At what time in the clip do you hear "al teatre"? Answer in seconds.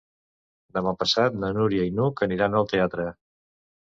2.61-3.07